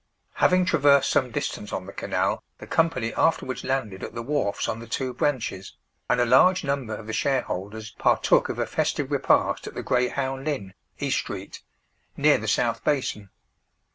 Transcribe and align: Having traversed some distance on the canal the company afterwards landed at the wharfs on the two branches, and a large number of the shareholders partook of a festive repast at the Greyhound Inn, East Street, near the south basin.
Having 0.37 0.65
traversed 0.65 1.11
some 1.11 1.29
distance 1.29 1.71
on 1.71 1.85
the 1.85 1.93
canal 1.93 2.41
the 2.57 2.65
company 2.65 3.13
afterwards 3.13 3.63
landed 3.63 4.01
at 4.03 4.15
the 4.15 4.23
wharfs 4.23 4.67
on 4.67 4.79
the 4.79 4.87
two 4.87 5.13
branches, 5.13 5.77
and 6.09 6.19
a 6.19 6.25
large 6.25 6.63
number 6.63 6.95
of 6.95 7.05
the 7.05 7.13
shareholders 7.13 7.91
partook 7.91 8.49
of 8.49 8.57
a 8.57 8.65
festive 8.65 9.11
repast 9.11 9.67
at 9.67 9.75
the 9.75 9.83
Greyhound 9.83 10.47
Inn, 10.47 10.73
East 10.97 11.19
Street, 11.19 11.61
near 12.17 12.39
the 12.39 12.47
south 12.47 12.83
basin. 12.83 13.29